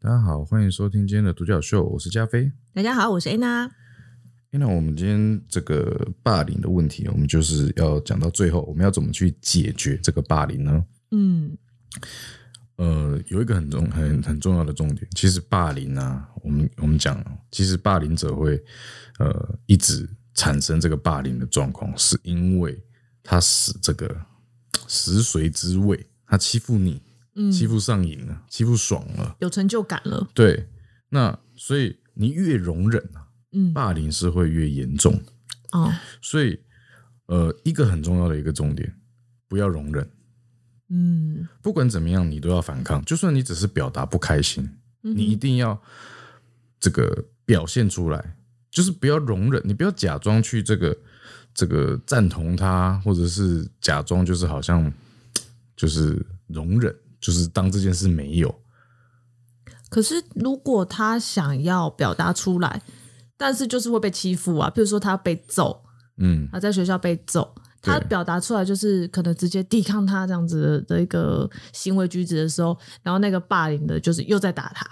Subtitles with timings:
[0.00, 2.50] 大家好，欢迎收听今天的独角秀，我是加菲。
[2.72, 3.70] 大家好，我是 Anna。
[4.50, 10.84] 那我们今天这个霸凌的问题，我们就是要讲到最后，我们要怎么去解决这个霸凌呢？
[11.10, 11.56] 嗯
[12.76, 18.58] 呃，有一个很重很很重要的重点，其实霸凌啊，我们我们讲，其实霸凌者会
[19.18, 22.80] 呃一直产生这个霸凌的状况，是因为
[23.24, 24.08] 他使这个
[24.86, 27.02] 食髓知味，他欺负你，
[27.34, 30.30] 嗯，欺负上瘾了，欺负爽了，有成就感了。
[30.32, 30.68] 对，
[31.08, 35.20] 那所以你越容忍啊，嗯霸凌是会越严重。
[35.72, 36.60] 哦，所以，
[37.26, 38.94] 呃，一个很重要的一个重点，
[39.48, 40.08] 不要容忍。
[40.88, 43.04] 嗯不管怎么样，你都要反抗。
[43.04, 45.82] 就算你只是表达不开心，你一定要
[46.78, 48.36] 这个表现出来，
[48.70, 50.96] 就是不要容忍，你不要假装去这个
[51.54, 54.92] 这个赞同他，或者是假装就是好像
[55.74, 58.54] 就是容忍，就是当这件事没有。
[59.88, 62.82] 可是如果他想要表达出来，
[63.36, 65.82] 但是就是会被欺负啊，比如说他被揍，
[66.18, 74.86] 嗯，他在学校被揍，他表达出来就是可能直接抵抗他这样子的的一个行为举止的时候，然后那个霸凌的就是又在打他，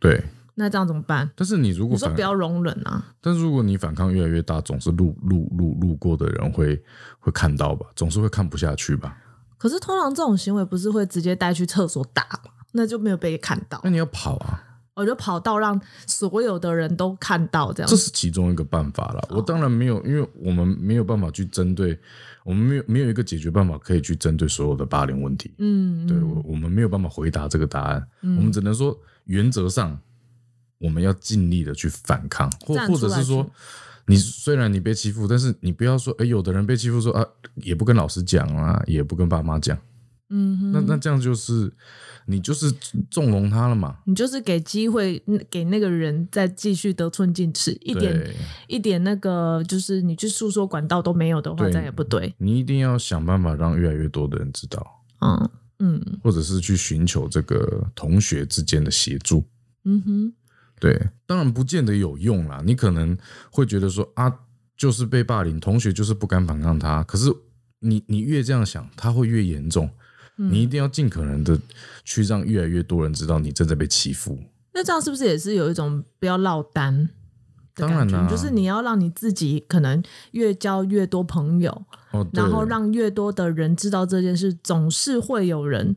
[0.00, 0.24] 对。
[0.54, 1.30] 那这样怎么办？
[1.34, 6.82] 但是你如果你说不，要容忍啊，但是如果你反抗越来越大，总是路路路路过的人会
[7.18, 9.16] 会看到吧，总是会看不下去吧。
[9.56, 12.50] 可是通常这种行为不是会直接带去厕所打吗？
[12.72, 14.62] 那就没有被看到那，你要跑啊，
[14.94, 17.96] 我就跑到让所有的人都看到这样这。
[17.96, 19.20] 是其中一个办法啦。
[19.30, 21.98] 我当然没有，因为我们没有办法去针对，
[22.44, 25.54] 我们没有没有一个解决办法可以去针对所有的霸凌问题。
[25.58, 29.98] 嗯，对，嗯我我们没有办法回答这个答案，我们只能说原则上
[30.82, 33.48] 我们要尽力的去反抗，或或者是说。
[34.04, 37.24] 你虽然你被欺负，但是你不要说，哎，有的人被欺负说啊，
[37.54, 39.78] 也不跟老师讲啊，也不跟爸妈讲，
[40.28, 41.72] 嗯哼，那那这样就是
[42.26, 42.68] 你就是
[43.08, 43.98] 纵容他了嘛？
[44.04, 48.34] 你就是给机会嗯给那个人再继续得寸进尺，一点，
[48.66, 52.34] 一点那个就是你去诉说管道都没有的话，对这样也不对。
[52.38, 54.84] 你一定要想办法让越来越多的人知道。
[55.20, 59.44] 嗯嗯或者是去寻求这个同学之间的协助。
[59.84, 60.32] 嗯哼，
[60.82, 62.60] 对，当然不见得有用啦。
[62.66, 63.16] 你可能
[63.52, 64.40] 会觉得说啊，
[64.76, 67.04] 就是被霸凌，同学就是不敢反抗他。
[67.04, 67.32] 可是
[67.78, 69.88] 你你越这样想，他会越严重。
[70.38, 71.56] 嗯你一定要尽可能的
[72.04, 74.36] 去让越来越多人知道你正在被欺负。
[74.74, 77.08] 那这样是不是也是有一种不要落单？
[77.74, 81.70] 当然啦就是你要让你自己可能越交越多朋友，
[82.10, 85.94] 哦，然后让越多的人知道这件事，总是会有人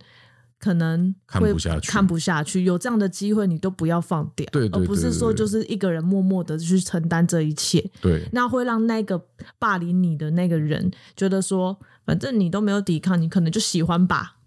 [0.65, 2.63] 可能看会不下去看不下去。
[2.63, 7.87] 有这样的机会，你都不要放掉，对对而不是说就是一个人默默的去承担这一切。
[8.01, 9.23] 对那会让那个
[9.59, 14.37] 霸凌你的那个人觉得说，反正你都没有抵抗，你可能就喜欢吧。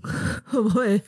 [0.46, 1.02] 会不会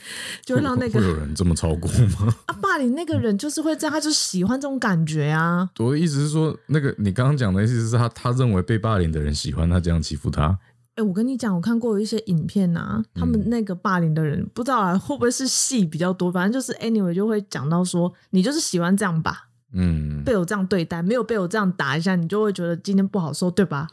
[0.45, 2.35] 就让那个会有人这么超过吗？
[2.47, 5.71] 啊霸凌那个人就是会这样，他就喜欢这种感觉啊？
[5.79, 10.59] 我的意思是说，那个你刚刚讲的意思是他他认为被霸凌的人喜欢他这样欺负他。
[11.01, 23.89] 哎、我跟你讲，我看过有一些影片啊，他们那个霸凌的人，不知道啊会不会是戏比较多，反正就是 anyway 就会讲到说，你就是喜欢这样吧，嗯，被我这样对待，没有被我这样打一下，你就会觉得今天不好受，对吧？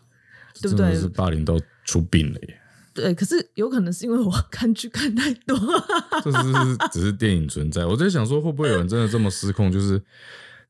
[0.62, 2.60] 对不对是霸凌到出病了耶。
[2.94, 5.58] 对，可是有可能是因为我 看剧看太多，
[6.24, 7.86] 这是只是电影存在。
[7.86, 9.72] 我在想说，会不会有人真的这么失控？
[9.72, 10.02] 就是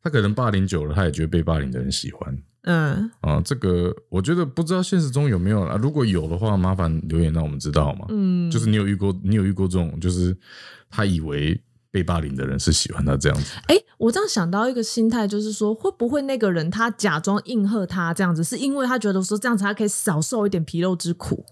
[0.03, 3.41] 他可能霸凌久了，他也觉得被霸凌的人喜欢嗯啊。
[3.43, 5.75] 这个我觉得不知道现实中有没有啦。
[5.81, 8.05] 如果有的话，麻烦留言让我们知道嘛？
[8.09, 10.37] 嗯，就是你有遇过，你有遇过这种，就是
[10.89, 13.53] 他以为被霸凌的人是喜欢他这样子。
[13.67, 21.45] 哎，我这样想到一个心态，就是说，会不会那个人他假装应和他这样子，是因为他觉得说这样子他可以少受一点皮肉之苦？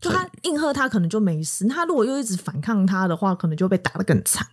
[0.00, 4.46] 就他应和他可能就没事，那他如果又一直反抗他的话，可能就被打得更惨。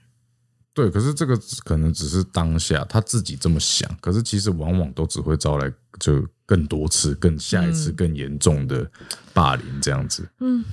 [0.73, 8.89] 对，可是这个可能只是当下他自己这么想，可是其实往往都只会招来就更多次、更下一次更严重的
[9.33, 10.27] 霸凌这样子。
[10.39, 10.63] 嗯，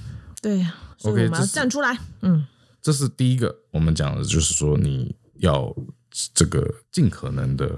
[0.40, 1.99] 对呀，OK，我们要站出来。
[2.22, 2.46] 嗯
[2.81, 5.75] 这是第一个，我们讲的就是说你要
[6.32, 7.69] 这个尽可能的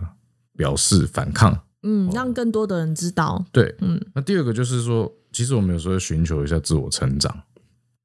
[0.56, 1.58] 表示反抗。
[1.82, 3.42] 嗯，让更多的人知道。
[3.50, 7.42] 对，嗯那第二个就是说，其实我们有时候寻求一下自我成长，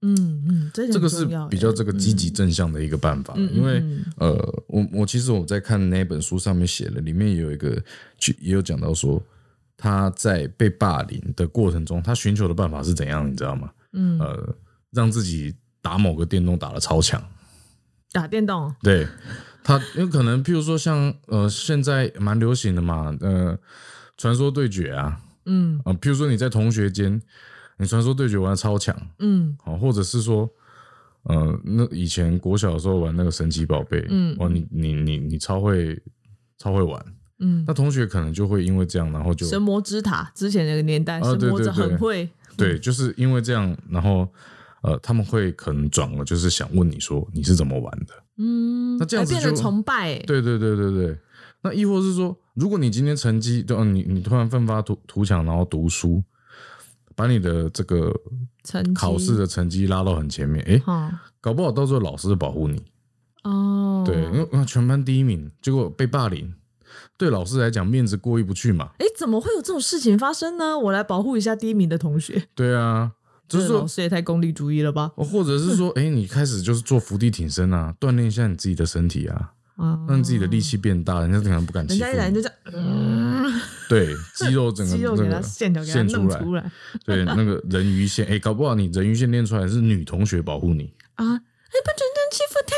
[0.06, 3.34] 嗯嗯，这这个是比较这个积极正向的一个办法。
[3.36, 7.82] 因为嗯呃，我我其实我在看那本书上面写了，里面也有一个
[8.18, 9.22] 去也有讲到说，
[9.76, 13.72] 他在被霸凌的过程中，他寻求的办法是怎样，你知道吗？
[13.94, 14.56] 嗯，呃，
[14.92, 17.22] 让自己打某个电动打的超强。
[18.12, 19.08] 打电动，对
[19.64, 23.58] 他有可能，譬如说像呃，现在蛮流行的嘛，呃，
[24.16, 27.22] 传说对决啊，嗯啊，譬如说你在同学间，
[27.78, 29.56] 你传说对决玩的超强，嗯。
[29.64, 30.50] 好，或者是说，
[31.24, 36.02] 呃，那以前国小的时候玩那个神奇宝贝，嗯哇，你你你你超会
[36.58, 37.04] 超会玩，
[37.40, 44.28] 嗯，那同学可能就会因为这样，然后就神魔之塔之前那个年代，啊神魔者对对对很会，对，就是因为这样，然后
[44.82, 51.18] 呃，他们会可能转了，就是想问你说你是怎么玩的，嗯，那这样子就崇拜、欸，对对对对对。
[51.62, 56.24] 那亦或是说，如果你今天成绩，就嗯你你突然奋发图图强，然后读书，
[57.16, 58.14] 把你的这个
[58.64, 62.84] 成考试的成绩拉到很前面，诶，哈搞不好到时候老师保护你，
[63.44, 66.54] 哦，对，因为呃全班第一名，结果被霸凌，
[67.18, 68.92] 对老师来讲面子过意不去嘛。
[69.00, 70.78] 哎，怎么会有这种事情发生呢？
[70.78, 73.12] 我来保护一下第一名的同学，对啊，
[73.48, 75.12] 就是说，老师也太功利主义了吧？
[75.16, 82.12] 或者是说，哎、你开始就是做伏地挺身啊，锻炼一下你自己的身体啊，啊，让你自己的力气变大，人家可能不敢欺负你。
[82.12, 86.72] 人家一来就这样，嗯对，肌肉整个 肌肉线条给他现出来，弄出来。
[87.06, 91.38] 对，那个人鱼线，哎、搞不好你人鱼线练出来是女同学保护你，啊，你，
[91.84, 92.76] 不准这样欺负她，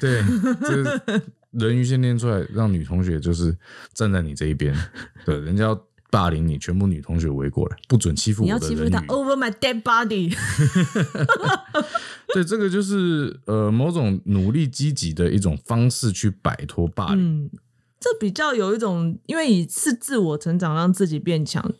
[0.00, 0.22] 对，
[0.60, 3.56] 就是人鱼线练出来，让女同学就是
[3.94, 4.74] 站在你这一边，
[5.24, 5.74] 对，人家要
[6.10, 10.34] 霸凌你，全部女同学围过来，不准欺负你我要欺负他 over my dead body，
[12.34, 17.44] 对，这个就是呃某种努力积极的一种方式去摆脱霸凌。
[17.44, 17.50] 嗯，
[18.00, 21.72] 这比较有一种，因为你是自我成长让自己变强，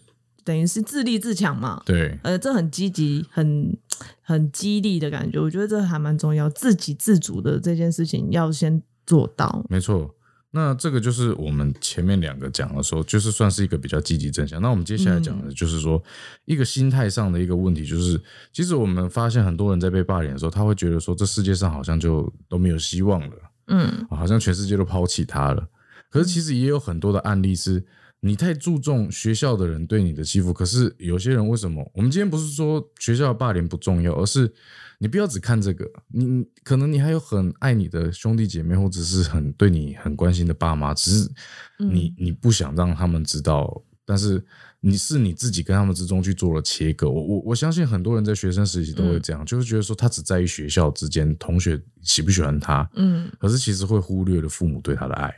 [0.44, 1.82] 等于是自立自强嘛。
[1.84, 3.76] 对，呃，这很积极、很
[4.22, 6.48] 很激励的感觉，我觉得这还蛮重要。
[6.50, 9.64] 自给自足的这件事情要先做到。
[9.68, 10.14] 没错。
[10.52, 14.60] 那这个就是我们前面两个讲的时候，就是算是一个比较积极正向。
[14.60, 16.02] 那我们接下来讲的就是说，
[16.44, 18.20] 一个心态上的一个问题，就是
[18.52, 23.36] 其实我们发现很多人在被霸凌的时候，他会觉得说，这世界上好像就都没有希望了，
[23.68, 25.68] 嗯好像全世界都抛弃他了。
[26.10, 27.84] 可是其实也有很多的案例是，
[28.22, 31.90] 你太注重学校的人对你的欺负，可是有些人为什么？
[31.94, 34.52] 我们今天不是说学校的霸凌不重要，而是
[34.98, 41.30] 你不要只看这个，你你可能你还有很爱你的兄弟姐妹，或者是很对你很关心的爸妈，只是
[41.78, 44.44] 你你不想让他们知道，但是
[44.80, 47.08] 你是你自己跟他们之中去做了切割。
[47.08, 55.34] 我我我相信很多人在学生时期都会这样，就是觉得说他只在于学校之间同学喜不喜欢他，嗯，可是其实会忽略了父母对他的爱。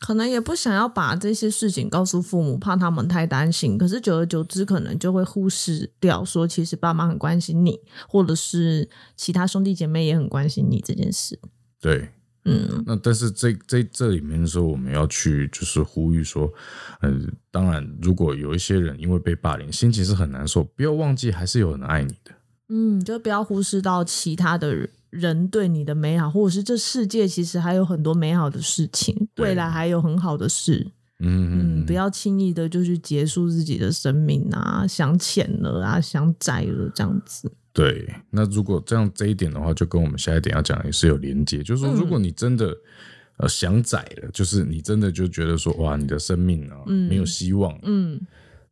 [0.00, 3.78] 可能也不想要把这些事情告诉父母，怕他们太担心。
[3.78, 11.38] 可是久而久之，可能就会忽视掉说，其实爸妈很关心你，或者是其他兄弟姐妹也很关心你这件事。
[11.80, 12.10] 对，
[12.44, 16.52] 嗯那但是这这这里面的时候，我们要去就是呼吁说，
[17.00, 17.10] 呃，
[17.50, 22.32] 当然，如果有一些人因为被霸凌，心情是很难受，不要忘记还是有人爱你的。
[22.68, 24.90] 嗯，就不要忽视到其他的人
[25.48, 30.92] 对你的美好，或者是这世界其实还有很多美好的事情，未来还有很好的事。
[31.18, 37.50] 嗯嗯，不要轻易的就去结束自己的生命啊，想浅了啊，想窄了这样子。
[37.72, 38.06] 对。
[38.28, 42.76] 那如果这样这一点的话，就跟我们下一点要讲的也是有连接，就是说，如果你真的、
[43.38, 48.20] 呃想窄了，就是你真的就觉得说，哇，你的生命啊、没有希望，嗯。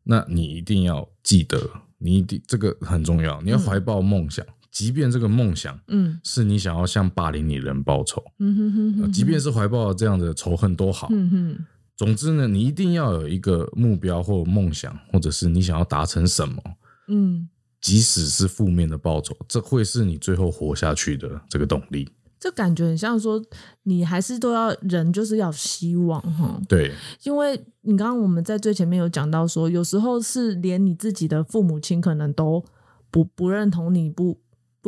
[0.02, 1.58] 那你一定要记得，
[1.96, 4.44] 你一定这个很重要，你要怀抱梦想，
[4.74, 6.20] 即便这个梦想嗯。
[6.24, 11.08] 是你想要向霸凌你的人报仇，嗯哼哼即便是怀抱这样的仇恨都好。
[11.10, 11.64] 嗯哼，
[11.96, 16.60] 总之呢，你一定要有一个目标或梦想，或者是你想要达成什么，
[17.06, 17.48] 嗯，
[17.80, 22.10] 即使是负面的报酬，这会是你最后活下去的这个动力。
[22.40, 23.42] 这感觉很像说，
[23.84, 32.62] 你还是都要人就是要有希望哈，对，因为你刚刚我们在最前面有讲到说，有时候是连你自己的父母亲可能都
[33.10, 34.38] 不不认同你，不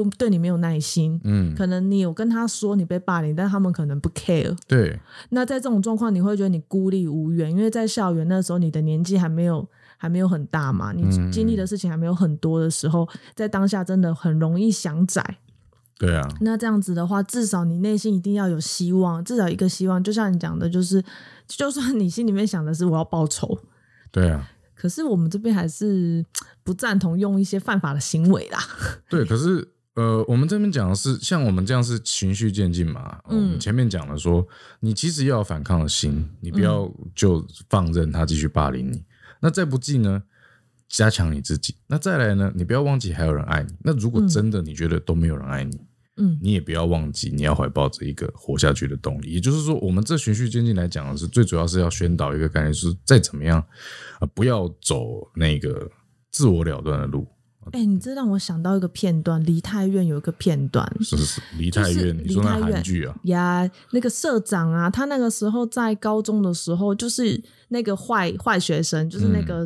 [0.05, 1.21] 不对你没有耐心。
[1.25, 4.57] 嗯，可能你有跟他说你被霸凌，但他们可能不 care。
[4.67, 4.99] 对，
[5.31, 15.39] 那在这种状况，你会觉得你孤立无援，因为在校园那时候，你的年纪还没有还没有很大嘛，你嗯经历的事情还没有很多的时候，在当下真的很容易想窄。
[15.99, 20.05] 对啊，那这样子的话，至少你内心一定要有希望，至少一个希望。
[20.05, 21.03] 就像你讲的，就是
[21.47, 23.59] 就算你心里面想的是我要报仇，
[24.11, 26.23] 对啊，可是我们这边还是
[26.63, 28.59] 不赞同用一些犯法的行为啦。
[29.09, 29.25] 对。
[29.25, 33.19] 可是呃，我们这边讲的是，像我们这样是循序渐进嘛。
[33.29, 34.47] 嗯我们前面讲了说，
[34.81, 39.03] 你其实要有反抗的心，你不要就放任他继续霸凌你。
[39.41, 40.23] 那再不济呢？
[40.89, 41.75] 加强你自己。
[41.87, 42.53] 那再来呢？
[42.55, 43.75] 你不要忘记还有人爱你。
[43.83, 45.81] 那如果真的你觉得都没有人爱你，
[46.19, 49.33] 嗯你也不要忘记你要怀抱着一个活下去的动力。
[49.33, 53.65] 也就是说，我们这循序渐进来讲的是，最主要是要宣导一个概念，就是再怎么样，
[54.21, 55.91] 呃，不要走那个
[56.31, 57.27] 自我了断的路。
[57.73, 63.17] 哎、你这让我想到一个片段，梨泰院有一个片段，是是是，梨泰就是院，你说那梨泰院韩剧啊？
[63.25, 69.65] 呀，那个社长啊，他那个时候在高中的时候，就是那个坏坏学生，就是那个、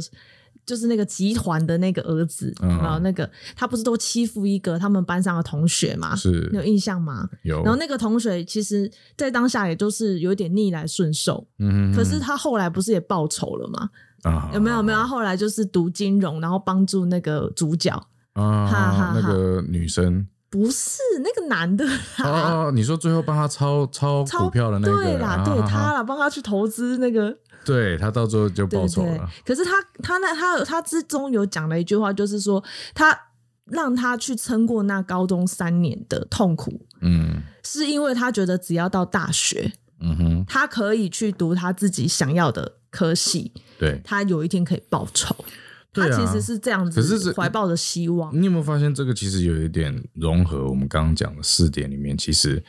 [0.65, 6.15] 就是那个集团的那个儿子，嗯然后那个他不是都欺负一个他们班上的同学嘛？
[6.17, 7.29] 是你有印象吗？
[7.43, 13.91] 有，然后那个同学其实，在当下也就是有点逆来顺受，嗯哼可是他后来不是也报仇了吗？
[14.23, 14.83] 啊，有没有？
[14.83, 14.99] 没有？
[14.99, 17.91] 他后来就是读金融，然后帮助那个主角，
[18.35, 18.67] 啊？
[18.67, 21.95] 哈哈那个女生不是那个男的啦。
[22.19, 29.29] 哦哦，哦你说最后帮他抄抄超股票的那个对啦，对他啦，帮他去投资那个，对他到最后就报仇了。。
[29.45, 29.73] 可是他
[30.03, 32.63] 他那他他之中有讲了一句话，就是说
[32.95, 33.17] 他
[33.67, 44.01] 让他去撑过那高中三年的痛苦，嗯是因为他觉得只要到大学，嗯哼，他可以去读他自己想要的科系，对。
[44.05, 45.35] 他有一天可以报仇。
[45.93, 48.33] 他其实是这样子可是怀抱着希望。
[48.33, 52.63] 你有没有发现这个其实有一点融合我们刚刚讲的四点里面，其实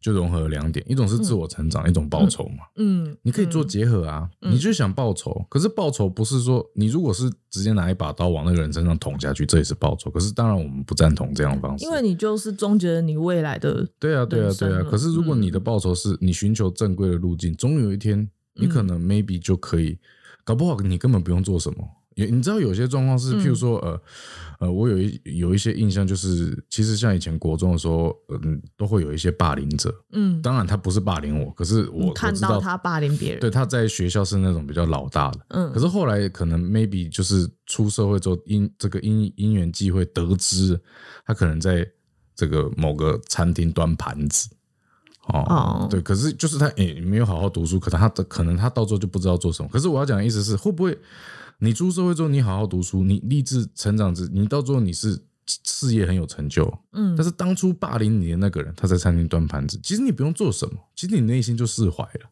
[0.00, 2.64] 就融合了两点，一种是自我成长，一种报仇嘛。
[2.74, 10.10] 嗯，你可以做结合啊，你就想报仇，可是报仇不是说你如果是直接拿一把刀往那个人身上捅下去，这也是报仇。
[10.10, 14.82] 可是当然我们不赞同这样的方式，因为你就是终结了你未来的，对啊，对啊，对啊。
[14.90, 19.98] 可是如果你的报仇是你寻求正规的路径，总有一天你可能 maybe 就可以，
[20.44, 21.78] 搞不好你根本不用做什么。
[22.14, 24.00] 也你知道有些状况是，譬如说，呃
[24.60, 29.92] 呃，我有一有一些印象，就是其实像以前国中的时候，嗯，都会有一些霸凌者。
[30.12, 40.80] 嗯，当然他不是霸凌我，可是我你看到他霸凌别人，对，他在学校是那种比较老大的，嗯可是后来可能 maybe 就是出社会之后，因这个因因缘际会得知，
[41.26, 41.84] 他可能在
[42.36, 44.48] 这个某个餐厅端盘子。
[45.28, 49.68] 哦，哦对，可是就是他也没有好好读书，可能他的可能他到最后就不知道做什么。
[49.72, 50.98] 可是我要讲的意思是，会不会
[51.58, 62.30] 你出社会之后，你好好读书，你立志成长之，你到最后你是事业很有成就，嗯但是当初霸凌你的那个人，他在餐厅端盘子，其实你不用做什么，其实你内心就释怀了，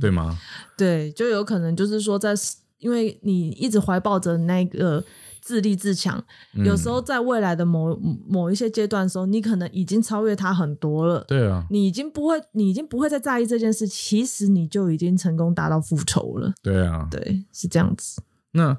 [0.00, 0.38] 对吗？
[0.76, 2.34] 对，就有可能就是说在，
[2.78, 5.02] 因为你一直怀抱着那个
[5.44, 6.24] 自立自强，
[6.54, 7.94] 嗯有时候在未来的某
[8.26, 11.22] 某一些阶段的时候，你可能已经超越他很多了。
[11.28, 16.50] 对啊，你已经不会，你已经不会再在意这件事，其实你就已经成功达到复仇了。
[16.62, 18.22] 对啊，对，是这样子。
[18.52, 18.74] 那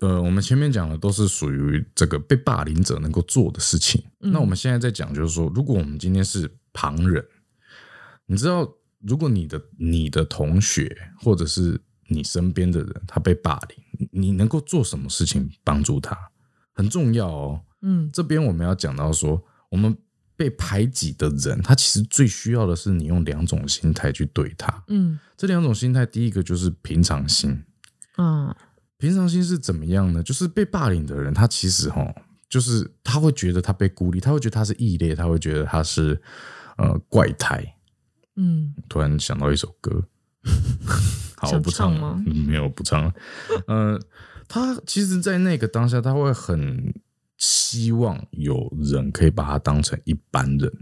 [0.00, 4.02] 呃，我们前面讲的都是属于这个被霸凌者能够做的事情。
[4.20, 7.22] 嗯那我们现在在讲，就是说，如果我们今天是旁人，
[8.26, 8.66] 你知道，
[9.00, 16.16] 如果你的你的同学或者是你身边的人他被霸凌，你能够做什么事情帮助他，
[16.74, 17.60] 很重要哦。
[17.82, 19.96] 嗯这边我们要讲到说，我们
[20.36, 24.82] 被排挤的人，他其实最需要的是你用两种心态去对他。
[24.88, 27.62] 嗯这两种心态，第一个就是平常心。
[28.16, 28.56] 啊
[28.96, 30.20] 平常心是怎么样呢？
[30.22, 32.12] 就是被霸凌的人，他其实哈，
[32.48, 36.20] 就是他会觉得他被孤立，他会觉得他是异类，他会觉得他是
[36.78, 37.76] 呃怪胎。
[38.34, 40.02] 嗯突然想到一首歌，
[41.38, 43.12] 好，想我不唱吗，嗯没有不唱了。
[43.66, 43.98] 呃，
[44.48, 46.92] 他其实，在那个当下，他会很
[47.36, 50.72] 希望有人可以把他当成一般人。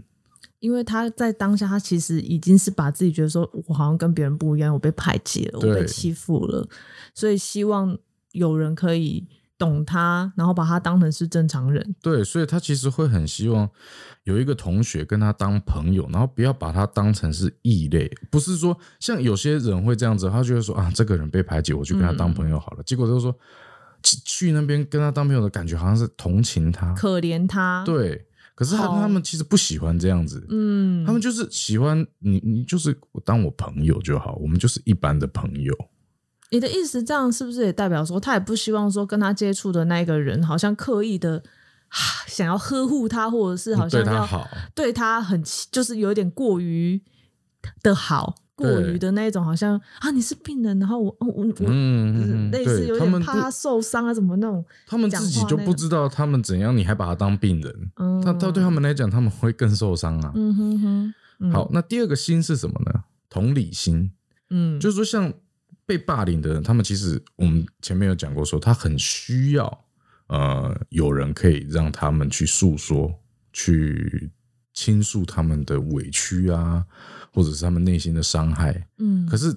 [0.59, 6.67] 因为他在当下，他其实已经是把自己觉得说，我好像跟别人不一样，我被排挤了，我被欺负了，
[7.13, 7.95] 所以希望
[8.31, 11.95] 有人可以懂他，然后把他当成是正常人。
[12.01, 13.69] 对，所以他其实会很希望
[14.23, 22.83] 有一个同学跟他当朋友，然后不要把他当成是异类，不是说像有些人会这样子，他就会说啊，这个人被排挤，我去跟他当朋友好了。
[22.83, 23.35] 结果就说
[24.03, 28.23] 去去那边跟他当朋友的感觉好像是同情他，可怜他，，对。
[28.55, 35.71] 可是他好他们其实不喜欢这样子，嗯，他们就是喜欢你，你就是当我朋友就好，我们就是一般的朋友。
[36.51, 41.43] 你的意思这样是不是也代表说，他也不希望说跟他接触的那个人好像刻意的
[42.27, 47.01] 想要呵护他，或者是好像要对他好，对他很就是有点过于
[47.81, 51.53] 的好，过于的那一种，好像啊你是病人，然后我我我。
[51.59, 54.63] 嗯嗯嗯，类似有点怕他受伤啊，怎么那种？
[54.85, 60.31] 他们自己就不知道他们怎样，你还把他当病人，嗯，他他对他们来讲，他们会更受伤啊。
[60.35, 63.03] 嗯哼哼，嗯好，那第二个心是什么呢？
[63.29, 64.11] 同理心，
[64.49, 65.33] 嗯，就是说像
[65.87, 69.85] 被霸凌的人，他们其实我们前面有讲过说他很需要
[70.27, 73.17] 呃有人可以让他们去诉说，
[73.53, 74.29] 去
[74.73, 76.85] 倾诉他们的委屈啊，
[77.33, 78.87] 或者是他们内心的伤害。
[78.97, 79.55] 嗯，可是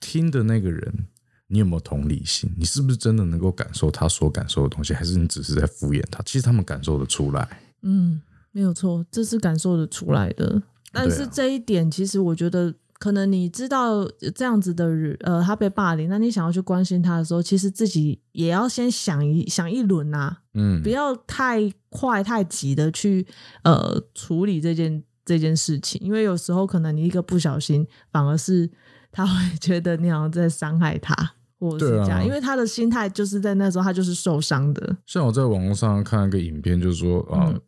[0.00, 1.06] 听的那个人，
[1.48, 2.50] 你有没有同理心？
[2.56, 6.22] 你是不是真的能够感受他所感受的东西，还是你只是在敷衍他？
[6.22, 7.60] 其实他们感受得出来。
[7.82, 10.62] 嗯，没有错，这是感受得出来的。
[10.92, 20.82] 但是这一点，其实我觉得可能你知道这样子的人，呃，他被霸凌，那你想要去关心他的时候，其实自己也要先想一想一轮呐、嗯。
[20.82, 23.26] 不，要太快太急的去
[23.64, 28.70] 呃处理这件这件事情，因为有时候可能你一个不小心，反而是
[29.10, 31.14] 他会觉得你好像在伤害他，
[31.58, 37.60] 或者是这样，因为他的心态就是在那时候他就是受伤的，像我在网络上看一个影片，就是说啊、嗯。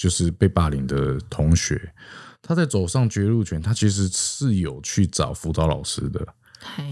[0.00, 1.92] 就是被霸凌的同学，
[2.50, 6.26] 他在走上绝路前，他其实是有去找辅导老师的，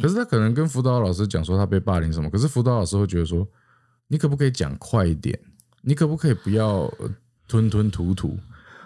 [0.00, 3.44] 可是他可能跟辅导老师讲说他被霸凌什么，可是辅导老师会觉得说，
[4.06, 5.36] 你可不可以讲快一点？
[5.82, 7.10] 你可不可以不要呃
[7.48, 8.38] 吞吞吐吐？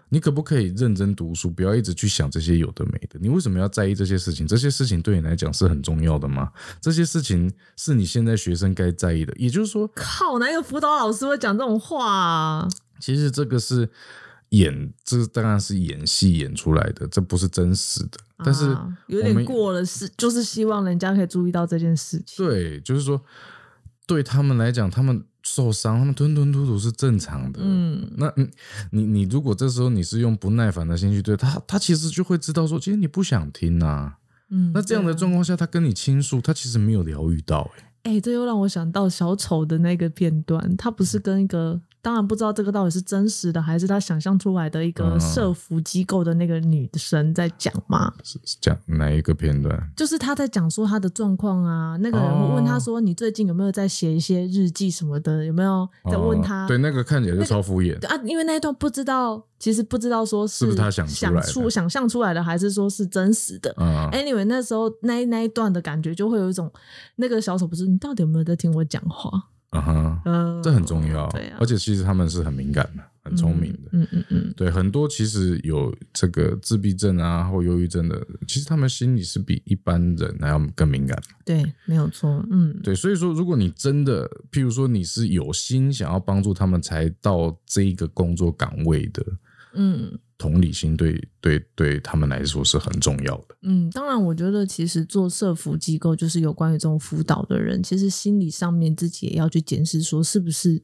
[0.09, 3.19] 你可不可以认真读书，不要一直去想这些有的没的？
[3.21, 4.47] 你为什么要在意这些事情？
[4.47, 6.51] 这些事情对你来讲是很重要的吗？
[6.81, 9.35] 这些事情是你现在学生该在意的。
[9.37, 12.67] 也就是说，靠，哪有辅导老师会讲这种话啊？
[12.99, 13.91] 其实这个是
[14.53, 18.19] 演，这当然是演戏演出来的，这不是真实的。
[18.45, 22.47] 但是啊有点过了，是就是希望人家可以注意到这件事情。
[22.47, 23.23] 对，就是说
[24.07, 27.61] 对他们来讲，他们受伤，他们吞吞吐吐是正常的。
[27.63, 28.49] 嗯，那你
[28.91, 34.19] 你你如果这时候你是用不耐烦的心去对他，他其实就会知道说，其实你不想听啊。
[34.51, 37.71] 嗯，那这样的状况下，他跟你倾诉，他其实没有疗愈到、
[38.05, 49.91] 欸，哎、这又让我想到小丑的那个片段，他不是跟一个，当然不知道这个到底是真实的还是他想象出来的一个嗯社服机构的那个女生在讲嘛，是是讲哪一个片段？
[49.97, 55.45] 就是他在讲说他的状况啊，那个人会问他说：“你最近有没有在写一些日记什么的？
[55.45, 57.97] 有没有在问他？”哦对，那个看起来就超敷衍。
[58.01, 63.73] 对啊，因为那一段不知道，其实不知道说是是不是他想出来的出想象出来的，还是说是真实的。
[63.79, 66.69] 嗯，Anyway，那时候那那一段的感觉就会有一种，
[67.15, 69.51] 那个小丑不是你到底有没有在听我讲话？
[69.73, 71.29] 嗯哼，嗯，这很重要。
[71.31, 73.89] 对啊而且其实他们是很敏感的，很聪明的。
[73.93, 81.19] 嗯嗯嗯，对，很多其实有这个自闭症啊或忧郁症的，其实他们心里是比一般人还要更敏感。
[81.45, 82.45] 对，没有错。
[82.51, 89.25] 嗯，对，所以说，如果你真的，譬如说你是有心想要帮助他们才到这一个工作岗位的，
[89.75, 90.19] 嗯。
[90.39, 93.55] 同理心对对对他们来说是很重要的。
[93.63, 100.83] 嗯，当然，我觉得其实做社服机构，就是有关于这种辅导的人，其实心理上面自己也要去检视，说是不是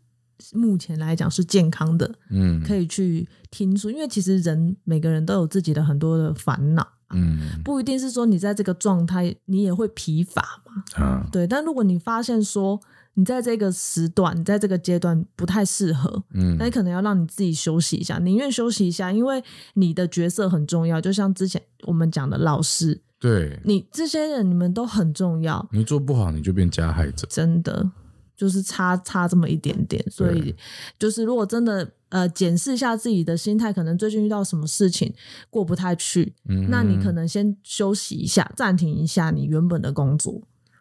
[0.52, 2.62] 目前来讲是健康的，嗯。
[2.62, 7.60] 可以去听说，因为其实人每个人都有自己的很多的烦恼，嗯。
[7.64, 11.28] 不一定是说你在这个状态你也会疲乏嘛，啊。
[11.32, 11.48] 对。
[11.48, 12.80] 但如果你发现说
[13.18, 19.42] 你在这个时段，你在这个阶段不太适合，嗯那你可能要让你自己休息一下，宁愿休息一下，因为
[19.74, 21.00] 你的角色很重要。
[21.00, 27.26] 就像之前我们讲的老师，对你这些人你们都很重要，你做不好，你就变加害者。
[27.28, 27.90] 真的
[28.37, 30.00] 就是差差这么一点点。
[30.09, 30.54] 所以
[30.96, 35.12] 就是如果真的呃检视一下自己的心态，可能最近遇到什么事情
[35.50, 40.40] 过不太去，嗯那你可能先休息一下，暂停一下你原本的工作。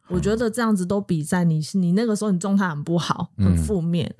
[0.10, 4.14] 我觉得这样子都比在你你那个时候你状态很不好、很嗯负面、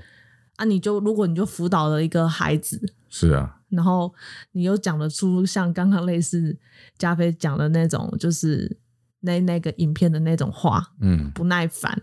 [0.58, 4.14] 啊，你就如果你就辅导了一个孩子，是啊，然后
[4.52, 6.58] 你又讲得出像刚刚类似
[6.98, 8.78] 加菲讲的那种，就是
[9.22, 12.02] 那那个影片的那种话，嗯，不耐烦，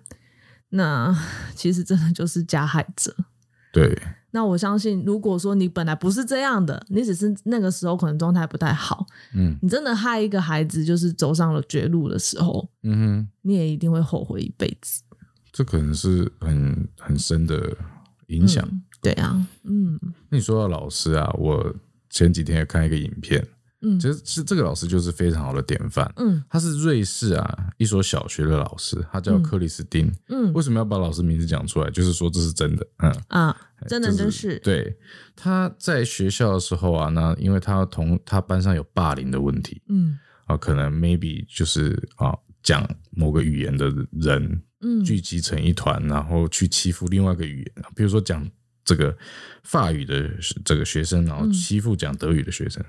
[0.71, 1.15] 那
[1.55, 3.15] 其实真的就是加害者。
[3.73, 3.97] 对，
[4.35, 15.03] 那我相信，如果说你本来不是这样的，你只是那个时候可能状态不太好，嗯你真的害一个孩子就是走上了绝路的时候，嗯哼，你也一定会后悔一辈子。
[15.53, 17.77] 这可能是很很深的
[18.27, 18.67] 影响。
[18.69, 21.73] 嗯对啊，嗯那你说到老师啊，我
[22.11, 23.47] 前几天也看一个影片，
[23.85, 24.01] 嗯。
[24.01, 26.11] 其实是这个老师就是非常好的典范。
[26.17, 26.43] 嗯。
[26.49, 30.11] 他是瑞士啊一所小学的老师，他叫克里斯汀。
[30.29, 30.53] 嗯。
[30.55, 31.91] 为什么要把老师名字讲出来？
[31.91, 34.97] 就是说这是真的，嗯，啊，真的就真是，对。
[35.37, 39.83] 他在学校的时候啊，那因为他同他班上有霸凌的问题。
[39.89, 40.19] 嗯。
[40.47, 45.03] 啊，可能 maybe 就是啊讲某个语言的人嗯。
[45.05, 48.47] 聚集成一团，然后去欺负另外一个语言，比如说讲
[48.85, 49.17] 这个
[49.63, 50.31] 法语的
[50.65, 52.85] 这个学生，然后欺负讲德语的学生，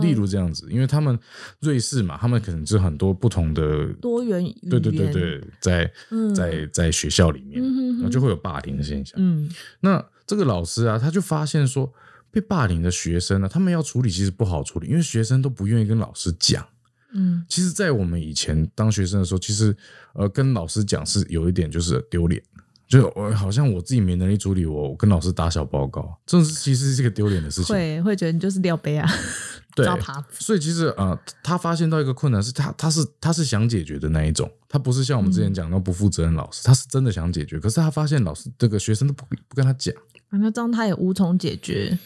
[0.00, 1.18] 例如这样子，因为他们
[1.60, 6.34] 瑞士嘛，他们可能是很多不同的，多元语言，对对对对，在嗯。
[6.34, 7.62] 在在学校里面，
[7.94, 9.14] 然后就会有霸凌的现象。
[9.16, 9.48] 嗯。
[9.80, 11.92] 那这个老师啊，他就发现说，
[12.30, 16.66] 被霸凌的学生呢、他们要处理其实不好处理，因为学生都不愿意跟老师讲。
[17.12, 17.44] 嗯。
[17.46, 19.76] 其实，在我们以前当学生的时候，其实
[20.14, 22.42] 呃，跟老师讲是有一点就是丢脸，
[22.88, 27.74] 就我好像我自己没能力处理我，我跟老师打小报告，这种是其实是一个丢脸的事情。
[27.74, 29.08] 会会觉得你就是廖杯啊，
[29.74, 29.86] 对
[30.30, 39.94] 所以其实啊、呃他发现到一个困难是他他是他是想解决的那一种，他不是像我们之前讲到不负责任老师，他是真的想解决，可是他发现老师这个学生都不不跟他讲。
[40.28, 41.98] 啊那这样他也无从解决。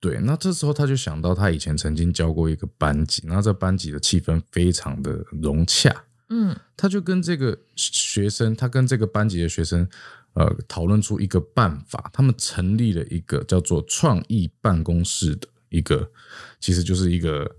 [0.00, 5.94] 对，那这时候他就想到他以前曾经教过一个班级，然后这班级的气氛非常的融洽，
[6.34, 9.86] 嗯他就跟这个学生，他跟这个班级的学生，
[10.32, 16.10] 呃，讨论出一个办法，他们成立了一个叫做创意办公室的一个，
[16.58, 17.56] 其实就是一个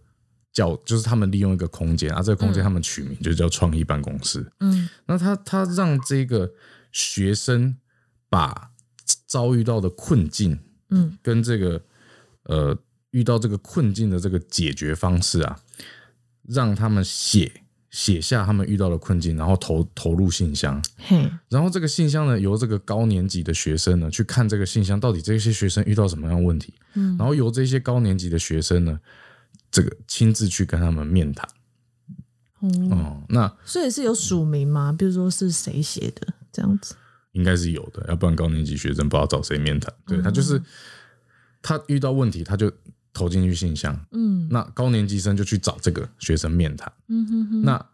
[0.52, 4.52] 叫，就是他们利用一个空间，啊，这个空间他们取名就叫创意办公室。
[4.60, 6.52] 嗯那他他让这个
[6.92, 7.78] 学生
[8.28, 8.72] 把
[9.28, 10.60] 遭遇到的困境
[10.90, 11.82] 嗯跟这个
[12.44, 12.78] 呃
[13.12, 15.60] 遇到这个困境的这个解决方式啊，
[16.48, 17.62] 让他们写
[17.94, 29.00] 写下他们遇到的困境，然后投投入信箱，嘿，然后这个信箱呢由这个高年级的学生呢去看这个信箱到底这些学生遇到什么样的问题，嗯然后由这些高年级的学生呢
[29.70, 31.48] 这个亲自去跟他们面谈。
[32.62, 34.92] 哦，哦，那所以是有署名吗？
[34.98, 36.96] 比如说是谁写的这样子？
[37.34, 39.94] 应该是有的，要不然高年级学生不知道找谁面谈。
[40.08, 40.60] 对他就是
[41.62, 42.72] 他遇到问题，他就
[43.13, 44.47] 投进去信箱，嗯。
[44.49, 47.86] 那高年级生就去找这个学生面谈，嗯哼哼，那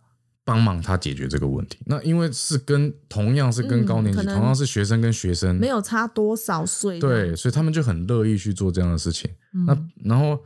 [0.45, 1.77] 帮忙他解决这个问题。
[1.85, 9.29] 那因为是跟同样是跟嗯高年级，同样是学生跟学生，没有差多少岁，对，，所以他们就很乐意去做这样的事情。
[9.53, 9.65] 嗯。
[9.65, 10.39] 那然后，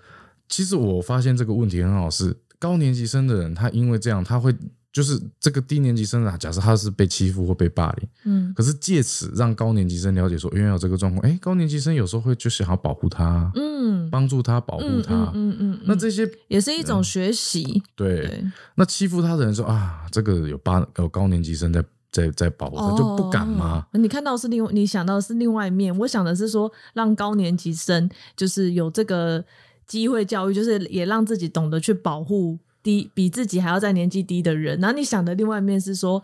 [0.49, 4.53] 其实我发现这个问题很好，是高年级生的人，他因为这样，他会
[4.93, 15.13] 就是这个低年级生啊，假设他是被欺负或被霸凌，嗯可是借此让高年级生了解说，原来有这个状况，哎，高年级生有时候会就想要保护他，嗯，帮助他，保护嗯他。
[15.33, 23.87] 嗯嗯嗯，那这些也是一种学习，对，对，那欺负他的人说啊，这个有八有高年级生在在在保护他，就不敢吗？
[23.91, 23.97] 哦？
[23.97, 29.43] 你看到是另你想到的是另外一面，我想的是说让高年级生就是有这个
[29.87, 34.79] 机会教育，就是也让自己懂得去保护低比自己还要在年纪低的人。
[34.79, 36.21] 然后你想的另外一面是说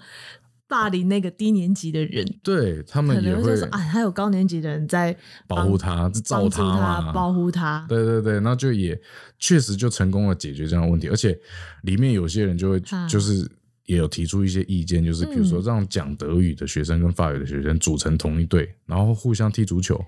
[0.68, 5.16] 霸凌那个低年级的人，对他们也会能就是说啊，还有高年级的人在
[5.48, 7.84] 保护他，照帮助他嘛，保护他。
[7.90, 9.02] 对对对，那就也
[9.40, 11.36] 确实就成功了解决这样的问题，而且
[11.82, 13.50] 里面有些人就会啊就是
[13.86, 20.00] 也有提出一些意见，就是比如嗯说让讲德语的学生跟法语的学生组成同一队，然后互相踢足球，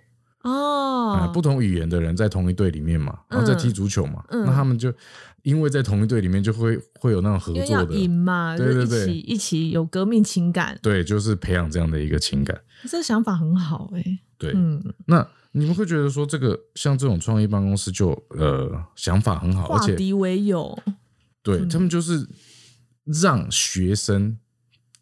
[0.43, 4.93] 哦啊，，不同语言的人在同一队里面嘛，然后在踢足球嘛，嗯那他们就
[5.43, 9.03] 因为在同一队里面就会会有那种合作赢的，嘛，对对对。
[9.03, 20.77] 一起一起有革命情感，对，就是培养这样的一个情感，这想法很好哎、对，嗯，那你们会觉得说这个像这种创业办公室就呃想法很好，而且化敌为友，
[21.43, 22.27] 对、他们就是
[23.05, 24.37] 让学生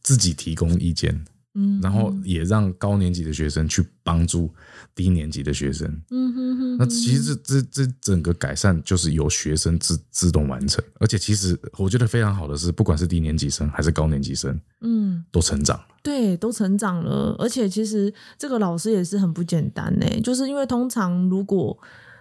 [0.02, 1.26] 自己提供意见，
[1.56, 4.50] 嗯，然后也让高年级的学生去帮助
[4.94, 5.88] 低年级的学生。
[6.12, 15.86] 嗯哼哼，那其实这这这整个改善就是由学生自自动完成，而且其实我觉得非常好的是，不管是低年级生还是高年级生，嗯，都成长了。
[16.02, 21.78] 对，都成长了，而且其实这个老师也是很不简单呢，就是因为通常如果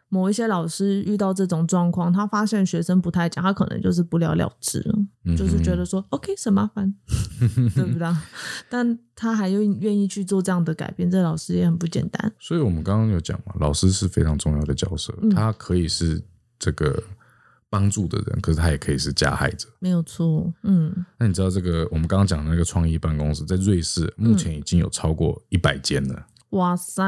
[0.08, 4.94] 某一些老师遇到这种状况，他发现学生不太讲，他可能就是不了了之了，
[5.24, 6.94] 嗯就是觉得说 OK 省麻烦，
[7.74, 8.16] 对不对？
[8.68, 12.32] 但他还愿愿意去做这样的改变，这老师也很不简单。
[12.38, 16.22] 所以我们刚刚有讲嘛，老师是非常重要的角色，嗯他可以是
[16.58, 17.02] 这个
[17.70, 19.68] 帮助的人，可是他也可以是加害者。
[19.78, 27.04] 没有错，嗯，那你知道这个我们刚刚讲的那个创意办公室，在瑞士目前已经有超过一百间了，哇塞，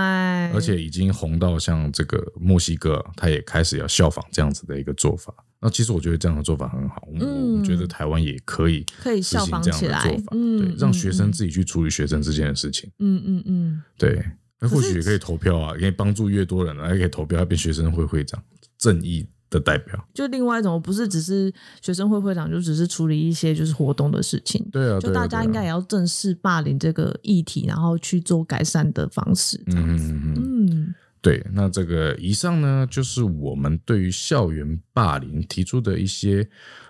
[0.52, 5.32] 而且已经红到像这个墨西哥，他也开始要效仿这样子的一个做法。
[5.62, 7.58] 那其实我觉得这样的做法很好，我嗯。
[7.58, 14.24] 我觉得台湾也可以可以效仿实行这样的做法，嗯对，让嗯学生自己去处理学生之间的事情，嗯嗯嗯，对，
[14.58, 18.42] 那或许也可以投票啊，可以帮助越多人，还可以投票，要变学生会会长，
[18.78, 20.08] 正义的代表。
[20.14, 24.64] 就另外一种，不是只是学生会会长，就只是处理一些就是活动的事情。
[24.70, 29.60] 对啊，就大家应该也要正视霸凌这个议题，然后去做改善的方式。
[29.66, 31.44] 嗯嗯嗯，嗯对。
[31.52, 36.48] 那这个以上呢，就是我们对于校园霸凌提出的一些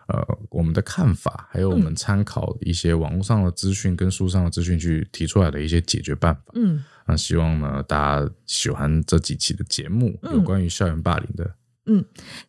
[0.09, 6.43] 呃我们的看法，还有我嗯们参考一些网络上的资讯跟书上的资讯去提出来的一些解决办法。
[6.55, 11.55] 嗯，那希望呢，大家喜欢这几期的节目，嗯有关于校园霸凌的。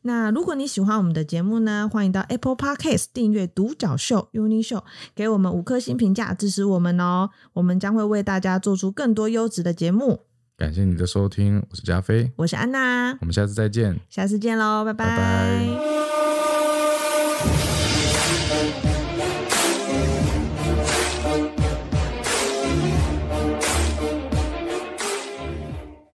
[0.03, 4.77] 那如果你喜欢我们的节目呢，欢迎到 Apple Podcast 订阅《独角秀 Uni Show》，
[5.15, 7.29] 给我们五颗星评价，支持我们哦。
[7.53, 10.21] 我们将会为大家做出更多优质的节目。
[10.57, 13.99] 感谢你的收听，我是加菲，我是安娜，我们下次再见。
[14.09, 16.00] 下次见喽，拜拜拜